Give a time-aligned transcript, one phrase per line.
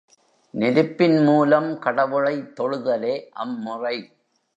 [0.51, 3.29] நெருப்பின் மூலம் கடவுளைத் தொழுதலே
[3.29, 3.95] அம்முறை.